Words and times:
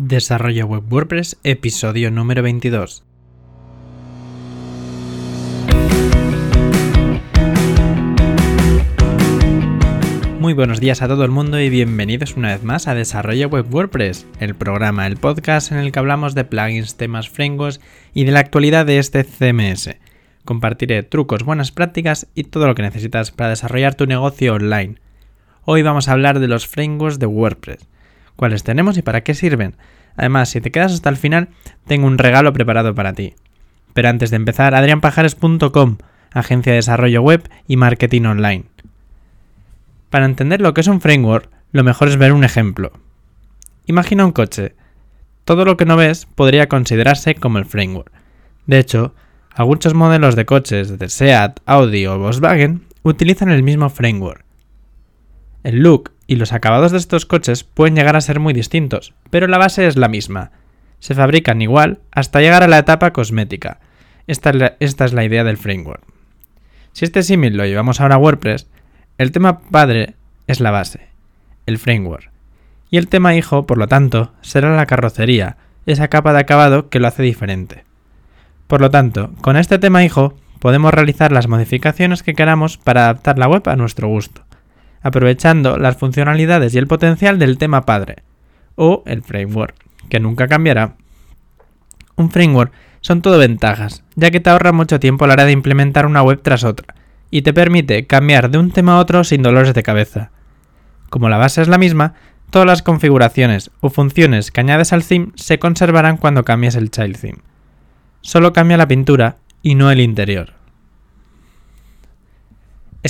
Desarrollo 0.00 0.66
Web 0.66 0.84
WordPress, 0.92 1.40
episodio 1.42 2.12
número 2.12 2.40
22. 2.40 3.02
Muy 10.38 10.54
buenos 10.54 10.78
días 10.78 11.02
a 11.02 11.08
todo 11.08 11.24
el 11.24 11.32
mundo 11.32 11.58
y 11.60 11.68
bienvenidos 11.68 12.36
una 12.36 12.52
vez 12.52 12.62
más 12.62 12.86
a 12.86 12.94
Desarrollo 12.94 13.48
Web 13.48 13.74
WordPress, 13.74 14.28
el 14.38 14.54
programa, 14.54 15.08
el 15.08 15.16
podcast 15.16 15.72
en 15.72 15.78
el 15.78 15.90
que 15.90 15.98
hablamos 15.98 16.36
de 16.36 16.44
plugins, 16.44 16.96
temas, 16.96 17.28
frameworks 17.28 17.80
y 18.14 18.22
de 18.22 18.30
la 18.30 18.38
actualidad 18.38 18.86
de 18.86 19.00
este 19.00 19.24
CMS. 19.24 19.96
Compartiré 20.44 21.02
trucos, 21.02 21.42
buenas 21.42 21.72
prácticas 21.72 22.28
y 22.36 22.44
todo 22.44 22.68
lo 22.68 22.76
que 22.76 22.82
necesitas 22.82 23.32
para 23.32 23.50
desarrollar 23.50 23.96
tu 23.96 24.06
negocio 24.06 24.54
online. 24.54 25.00
Hoy 25.64 25.82
vamos 25.82 26.06
a 26.06 26.12
hablar 26.12 26.38
de 26.38 26.46
los 26.46 26.68
frameworks 26.68 27.18
de 27.18 27.26
WordPress, 27.26 27.88
cuáles 28.38 28.62
tenemos 28.62 28.96
y 28.96 29.02
para 29.02 29.22
qué 29.22 29.34
sirven. 29.34 29.74
Además, 30.16 30.48
si 30.48 30.60
te 30.60 30.70
quedas 30.70 30.92
hasta 30.92 31.10
el 31.10 31.16
final, 31.16 31.48
tengo 31.86 32.06
un 32.06 32.18
regalo 32.18 32.52
preparado 32.52 32.94
para 32.94 33.12
ti. 33.12 33.34
Pero 33.94 34.08
antes 34.08 34.30
de 34.30 34.36
empezar, 34.36 34.76
adrianpajares.com, 34.76 35.98
agencia 36.32 36.72
de 36.72 36.76
desarrollo 36.76 37.20
web 37.20 37.50
y 37.66 37.76
marketing 37.76 38.22
online. 38.22 38.64
Para 40.08 40.24
entender 40.24 40.60
lo 40.60 40.72
que 40.72 40.82
es 40.82 40.86
un 40.86 41.00
framework, 41.00 41.50
lo 41.72 41.82
mejor 41.82 42.06
es 42.06 42.16
ver 42.16 42.32
un 42.32 42.44
ejemplo. 42.44 42.92
Imagina 43.86 44.24
un 44.24 44.32
coche. 44.32 44.76
Todo 45.44 45.64
lo 45.64 45.76
que 45.76 45.84
no 45.84 45.96
ves 45.96 46.26
podría 46.26 46.68
considerarse 46.68 47.34
como 47.34 47.58
el 47.58 47.64
framework. 47.64 48.12
De 48.66 48.78
hecho, 48.78 49.14
algunos 49.50 49.94
modelos 49.94 50.36
de 50.36 50.46
coches 50.46 50.96
de 50.96 51.08
SEAT, 51.08 51.58
Audi 51.66 52.06
o 52.06 52.18
Volkswagen 52.18 52.84
utilizan 53.02 53.50
el 53.50 53.64
mismo 53.64 53.90
framework. 53.90 54.44
El 55.64 55.82
look 55.82 56.12
y 56.28 56.36
los 56.36 56.52
acabados 56.52 56.92
de 56.92 56.98
estos 56.98 57.26
coches 57.26 57.64
pueden 57.64 57.96
llegar 57.96 58.14
a 58.14 58.20
ser 58.20 58.38
muy 58.38 58.52
distintos, 58.52 59.14
pero 59.30 59.48
la 59.48 59.58
base 59.58 59.86
es 59.86 59.96
la 59.96 60.08
misma. 60.08 60.52
Se 61.00 61.14
fabrican 61.14 61.62
igual 61.62 62.00
hasta 62.12 62.40
llegar 62.40 62.62
a 62.62 62.68
la 62.68 62.78
etapa 62.78 63.12
cosmética. 63.12 63.80
Esta 64.26 64.50
es 64.78 65.12
la, 65.14 65.24
idea 65.24 65.42
del 65.42 65.56
framework. 65.56 66.02
Si 66.92 67.06
este 67.06 67.22
símil 67.22 67.56
lo 67.56 67.64
llevamos 67.64 68.00
ahora 68.00 68.16
a 68.16 68.18
WordPress, 68.18 68.68
el 69.16 69.32
tema 69.32 69.60
padre 69.60 70.16
es 70.46 70.60
la 70.60 70.70
base, 70.70 71.08
el 71.64 71.78
framework. 71.78 72.30
Y 72.90 72.98
el 72.98 73.08
tema 73.08 73.34
hijo, 73.34 73.66
por 73.66 73.78
lo 73.78 73.88
tanto, 73.88 74.32
será 74.42 74.76
la 74.76 74.86
carrocería, 74.86 75.56
esa 75.86 76.08
capa 76.08 76.34
de 76.34 76.40
acabado 76.40 76.90
que 76.90 77.00
lo 77.00 77.08
hace 77.08 77.22
diferente. 77.22 77.84
Por 78.66 78.82
lo 78.82 78.90
tanto, 78.90 79.32
con 79.40 79.56
este 79.56 79.78
tema 79.78 80.04
hijo 80.04 80.36
podemos 80.58 80.92
realizar 80.92 81.32
las 81.32 81.48
modificaciones 81.48 82.22
que 82.22 82.34
queramos 82.34 82.76
para 82.76 83.04
adaptar 83.04 83.38
la 83.38 83.48
web 83.48 83.66
a 83.66 83.76
nuestro 83.76 84.08
gusto, 84.08 84.44
aprovechando 85.08 85.76
las 85.76 85.96
funcionalidades 85.96 86.74
y 86.74 86.78
el 86.78 86.86
potencial 86.86 87.38
del 87.38 87.58
tema 87.58 87.84
padre, 87.84 88.22
o 88.76 89.02
el 89.06 89.22
framework, 89.22 89.74
que 90.08 90.20
nunca 90.20 90.46
cambiará. 90.46 90.94
Un 92.16 92.30
framework 92.30 92.72
son 93.00 93.22
todo 93.22 93.38
ventajas, 93.38 94.04
ya 94.14 94.30
que 94.30 94.40
te 94.40 94.50
ahorra 94.50 94.72
mucho 94.72 95.00
tiempo 95.00 95.24
a 95.24 95.28
la 95.28 95.34
hora 95.34 95.44
de 95.44 95.52
implementar 95.52 96.06
una 96.06 96.22
web 96.22 96.40
tras 96.42 96.64
otra, 96.64 96.94
y 97.30 97.42
te 97.42 97.52
permite 97.52 98.06
cambiar 98.06 98.50
de 98.50 98.58
un 98.58 98.70
tema 98.70 98.94
a 98.94 98.98
otro 98.98 99.24
sin 99.24 99.42
dolores 99.42 99.74
de 99.74 99.82
cabeza. 99.82 100.30
Como 101.10 101.28
la 101.28 101.38
base 101.38 101.62
es 101.62 101.68
la 101.68 101.78
misma, 101.78 102.14
todas 102.50 102.66
las 102.66 102.82
configuraciones 102.82 103.70
o 103.80 103.90
funciones 103.90 104.50
que 104.50 104.60
añades 104.60 104.92
al 104.92 105.04
theme 105.04 105.32
se 105.34 105.58
conservarán 105.58 106.16
cuando 106.16 106.44
cambies 106.44 106.74
el 106.74 106.90
child 106.90 107.18
theme. 107.18 107.38
Solo 108.20 108.52
cambia 108.52 108.76
la 108.76 108.88
pintura 108.88 109.36
y 109.62 109.74
no 109.74 109.90
el 109.90 110.00
interior. 110.00 110.57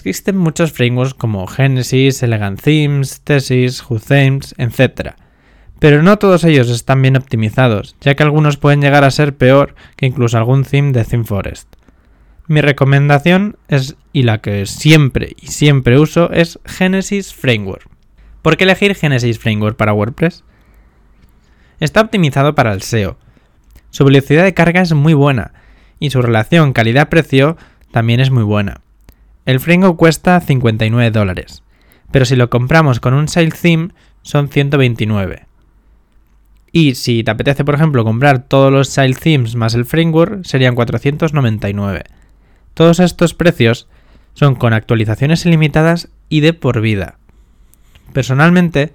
Existen 0.00 0.36
muchos 0.36 0.72
frameworks 0.72 1.14
como 1.14 1.46
Genesis, 1.46 2.22
Elegant 2.22 2.60
Themes, 2.60 3.20
Thesis, 3.22 3.82
WhoThemes, 3.88 4.54
etc. 4.58 5.14
Pero 5.78 6.02
no 6.02 6.18
todos 6.18 6.44
ellos 6.44 6.68
están 6.68 7.00
bien 7.00 7.16
optimizados, 7.16 7.94
ya 8.00 8.14
que 8.14 8.22
algunos 8.22 8.56
pueden 8.56 8.80
llegar 8.80 9.04
a 9.04 9.10
ser 9.10 9.36
peor 9.36 9.74
que 9.96 10.06
incluso 10.06 10.36
algún 10.36 10.64
theme 10.64 10.92
de 10.92 11.04
ThemeForest. 11.04 11.74
Mi 12.46 12.60
recomendación 12.60 13.56
es, 13.68 13.96
y 14.12 14.24
la 14.24 14.38
que 14.38 14.66
siempre 14.66 15.34
y 15.40 15.46
siempre 15.46 15.98
uso, 15.98 16.30
es 16.32 16.58
Genesis 16.64 17.32
Framework. 17.32 17.88
¿Por 18.42 18.56
qué 18.56 18.64
elegir 18.64 18.94
Genesis 18.94 19.38
Framework 19.38 19.76
para 19.76 19.94
WordPress? 19.94 20.44
Está 21.80 22.00
optimizado 22.02 22.54
para 22.54 22.72
el 22.72 22.82
SEO. 22.82 23.16
Su 23.90 24.04
velocidad 24.04 24.44
de 24.44 24.54
carga 24.54 24.82
es 24.82 24.92
muy 24.92 25.14
buena 25.14 25.52
y 25.98 26.10
su 26.10 26.20
relación 26.20 26.72
calidad-precio 26.72 27.56
también 27.92 28.20
es 28.20 28.30
muy 28.30 28.42
buena. 28.42 28.83
El 29.46 29.60
framework 29.60 29.96
cuesta 29.96 30.40
59 30.40 31.10
dólares, 31.10 31.62
pero 32.10 32.24
si 32.24 32.34
lo 32.34 32.48
compramos 32.48 32.98
con 32.98 33.12
un 33.12 33.28
Sale 33.28 33.50
Theme 33.50 33.88
son 34.22 34.48
129. 34.48 35.46
Y 36.72 36.94
si 36.94 37.22
te 37.22 37.30
apetece, 37.30 37.64
por 37.64 37.74
ejemplo, 37.74 38.04
comprar 38.04 38.48
todos 38.48 38.72
los 38.72 38.88
Sale 38.88 39.14
Themes 39.14 39.54
más 39.54 39.74
el 39.74 39.84
framework, 39.84 40.44
serían 40.44 40.74
499. 40.74 42.04
Todos 42.72 43.00
estos 43.00 43.34
precios 43.34 43.86
son 44.32 44.54
con 44.54 44.72
actualizaciones 44.72 45.44
ilimitadas 45.44 46.08
y 46.28 46.40
de 46.40 46.54
por 46.54 46.80
vida. 46.80 47.18
Personalmente, 48.14 48.92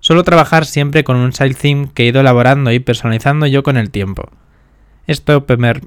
suelo 0.00 0.24
trabajar 0.24 0.64
siempre 0.64 1.04
con 1.04 1.16
un 1.16 1.32
child 1.32 1.56
theme 1.56 1.90
que 1.92 2.04
he 2.04 2.06
ido 2.06 2.22
elaborando 2.22 2.72
y 2.72 2.78
personalizando 2.80 3.46
yo 3.46 3.62
con 3.62 3.76
el 3.76 3.90
tiempo. 3.90 4.30
Esto 5.06 5.44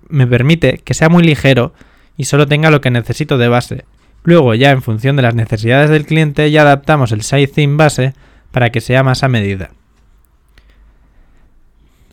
me 0.10 0.28
permite 0.28 0.78
que 0.78 0.94
sea 0.94 1.10
muy 1.10 1.24
ligero 1.24 1.74
y 2.16 2.26
solo 2.26 2.48
tenga 2.48 2.70
lo 2.70 2.80
que 2.80 2.92
necesito 2.92 3.38
de 3.38 3.48
base. 3.48 3.86
Luego 4.24 4.56
ya 4.56 4.72
en 4.72 4.82
función 4.82 5.16
de 5.16 5.22
las 5.22 5.36
necesidades 5.36 5.90
del 5.90 6.06
cliente 6.06 6.50
ya 6.50 6.62
adaptamos 6.62 7.12
el 7.12 7.24
theme 7.24 7.76
base 7.78 8.14
para 8.52 8.70
que 8.70 8.82
sea 8.82 9.04
más 9.04 9.24
a 9.24 9.28
medida. 9.28 9.72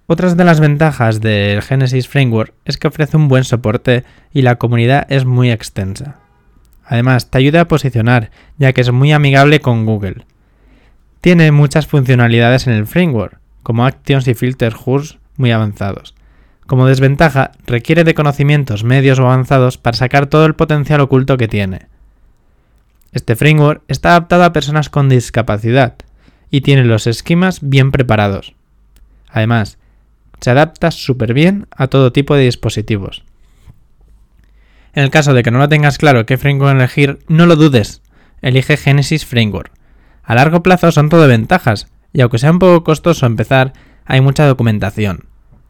Otras 0.07 0.37
de 0.37 0.43
las 0.43 0.59
ventajas 0.59 1.21
del 1.21 1.63
Genesis 1.63 2.09
Framework 2.09 2.53
es 2.65 2.79
que 2.79 2.89
ofrece 2.89 3.17
un 3.17 3.29
buen 3.29 3.45
soporte 3.45 4.03
y 4.33 4.43
la 4.43 4.57
comunidad 4.57 5.07
es 5.09 5.25
muy 5.25 5.53
extensa. 5.53 6.17
Además, 6.85 7.31
te 7.31 7.39
ayuda 7.39 7.61
a 7.61 7.69
posicionar, 7.69 8.33
ya 8.59 8.73
que 8.73 8.81
es 8.81 8.91
muy 8.91 9.13
amigable 9.13 9.61
con 9.61 9.87
Google. 9.87 10.27
Tiene 11.21 11.53
muchas 11.53 11.87
funcionalidades 11.87 12.67
en 12.67 12.73
el 12.73 12.89
framework, 12.89 13.39
como 13.63 13.87
actions 13.87 14.27
y 14.27 14.35
filters 14.35 14.75
HURS 14.85 15.19
muy 15.37 15.53
avanzados. 15.53 16.17
Como 16.67 16.87
desventaja, 16.87 17.53
requiere 17.67 18.03
de 18.03 18.15
conocimientos 18.15 18.83
medios 18.83 19.21
o 19.21 19.27
avanzados 19.27 19.79
para 19.79 19.97
sacar 19.97 20.27
todo 20.27 20.47
el 20.47 20.55
potencial 20.55 21.01
oculto 21.01 21.37
que 21.37 21.47
tiene. 21.47 21.87
Este 23.13 23.35
framework 23.37 23.83
está 23.89 24.11
adaptado 24.11 24.45
a 24.45 24.53
personas 24.53 24.89
con 24.89 25.09
discapacidad 25.09 25.97
y 26.51 26.61
tiene 26.61 26.85
los 26.85 27.07
esquemas 27.07 27.59
bien 27.63 27.91
preparados. 27.91 28.55
Además, 29.29 29.79
se 30.41 30.51
adapta 30.51 30.91
súper 30.91 31.35
bien 31.35 31.67
a 31.71 31.89
todo 31.89 32.13
tipo 32.13 32.35
de 32.35 32.45
dispositivos. 32.45 33.25
En 34.93 35.05
el 35.05 35.11
caso 35.11 35.35
de 35.35 35.43
que 35.43 35.51
no 35.51 35.59
lo 35.59 35.69
tengas 35.69 35.99
claro 35.99 36.27
qué 36.27 36.39
framework 36.39 36.77
elegir, 36.77 37.19
no 37.29 37.47
lo 37.47 37.57
dudes. 37.57 38.03
Elige 38.43 38.77
Genesis 38.77 39.27
Framework. 39.27 39.73
A 40.23 40.35
largo 40.35 40.63
plazo 40.63 40.91
son 40.91 41.09
todo 41.09 41.29
ventajas, 41.29 41.89
y 42.13 42.21
aunque 42.21 42.39
sea 42.39 42.51
un 42.51 42.59
poco 42.59 42.83
costoso 42.85 43.27
empezar, 43.27 43.73
hay 44.05 44.21
mucha 44.21 44.47
documentación. 44.47 45.27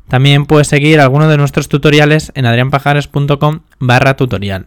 También 0.09 0.47
puedes 0.47 0.69
seguir 0.69 1.01
alguno 1.01 1.29
de 1.29 1.37
nuestros 1.37 1.69
tutoriales 1.69 2.33
en 2.35 2.47
adrianpajares.com 2.47 3.61
barra 3.79 4.17
tutorial. 4.17 4.67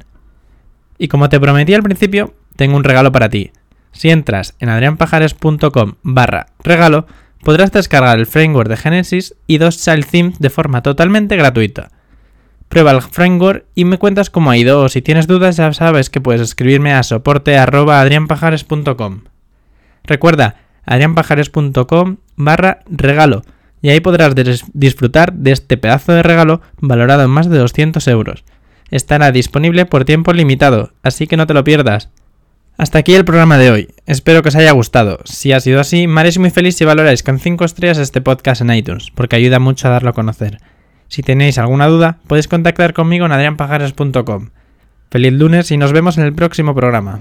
Y 0.97 1.07
como 1.07 1.29
te 1.29 1.39
prometí 1.39 1.73
al 1.73 1.83
principio, 1.83 2.33
tengo 2.55 2.77
un 2.77 2.83
regalo 2.83 3.11
para 3.11 3.29
ti. 3.29 3.51
Si 3.91 4.09
entras 4.09 4.55
en 4.59 4.69
adrianpajares.com 4.69 5.93
barra 6.01 6.47
regalo, 6.63 7.05
podrás 7.43 7.71
descargar 7.71 8.17
el 8.19 8.25
framework 8.25 8.69
de 8.69 8.77
Genesis 8.77 9.35
y 9.47 9.59
dos 9.59 9.83
child 9.83 10.05
themes 10.05 10.39
de 10.39 10.49
forma 10.49 10.81
totalmente 10.81 11.35
gratuita. 11.35 11.91
Prueba 12.69 12.91
el 12.91 13.01
framework 13.01 13.65
y 13.75 13.83
me 13.85 13.99
cuentas 13.99 14.31
cómo 14.31 14.49
ha 14.49 14.57
ido 14.57 14.89
si 14.89 15.03
tienes 15.03 15.27
dudas 15.27 15.57
ya 15.57 15.71
sabes 15.73 16.09
que 16.09 16.21
puedes 16.21 16.41
escribirme 16.41 16.93
a 16.93 17.03
soporte.adrianpajares.com. 17.03 19.21
Recuerda, 20.05 20.55
adrianpajares.com 20.85 22.17
barra 22.35 22.79
regalo 22.87 23.43
y 23.83 23.89
ahí 23.89 23.99
podrás 23.99 24.33
disfrutar 24.73 25.33
de 25.33 25.51
este 25.51 25.77
pedazo 25.77 26.13
de 26.13 26.23
regalo 26.23 26.61
valorado 26.79 27.23
en 27.23 27.29
más 27.29 27.49
de 27.49 27.59
200 27.59 28.07
euros. 28.07 28.45
Estará 28.89 29.31
disponible 29.31 29.85
por 29.85 30.05
tiempo 30.05 30.33
limitado, 30.33 30.93
así 31.03 31.27
que 31.27 31.37
no 31.37 31.47
te 31.47 31.53
lo 31.53 31.63
pierdas. 31.63 32.09
Hasta 32.77 32.99
aquí 32.99 33.13
el 33.13 33.25
programa 33.25 33.57
de 33.57 33.69
hoy. 33.69 33.93
Espero 34.07 34.41
que 34.41 34.49
os 34.49 34.55
haya 34.55 34.71
gustado. 34.71 35.19
Si 35.25 35.51
ha 35.51 35.59
sido 35.59 35.79
así, 35.79 36.07
me 36.07 36.21
haréis 36.21 36.39
muy 36.39 36.49
feliz 36.49 36.75
si 36.75 36.85
valoráis 36.85 37.21
con 37.21 37.39
5 37.39 37.63
estrellas 37.65 37.99
este 37.99 38.21
podcast 38.21 38.61
en 38.61 38.73
iTunes, 38.73 39.11
porque 39.13 39.35
ayuda 39.35 39.59
mucho 39.59 39.87
a 39.87 39.91
darlo 39.91 40.09
a 40.09 40.13
conocer. 40.13 40.57
Si 41.07 41.21
tenéis 41.21 41.59
alguna 41.59 41.87
duda, 41.87 42.17
podéis 42.27 42.47
contactar 42.47 42.93
conmigo 42.93 43.27
en 43.27 43.31
adrianpajares.com. 43.31 44.49
Feliz 45.11 45.33
lunes 45.33 45.69
y 45.69 45.77
nos 45.77 45.93
vemos 45.93 46.17
en 46.17 46.23
el 46.23 46.33
próximo 46.33 46.73
programa. 46.73 47.19